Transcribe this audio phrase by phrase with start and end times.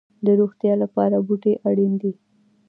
[0.25, 2.11] د روغتیا لپاره بوټي اړین دي